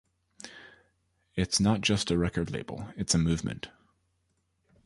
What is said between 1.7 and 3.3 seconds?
just a record label, it's a